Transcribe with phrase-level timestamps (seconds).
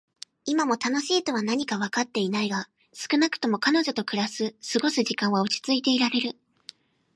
[0.45, 4.47] 今も「楽しい」とは何かはわかってはいないが、少なくとも彼女と過ごす
[5.03, 6.39] 時間は落ち着いていられる。